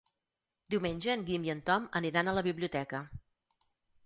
Diumenge 0.73 1.11
en 1.15 1.25
Guim 1.27 1.45
i 1.49 1.53
en 1.57 1.61
Tom 1.67 1.85
aniran 2.01 2.33
a 2.33 2.35
la 2.39 2.45
biblioteca. 2.49 3.03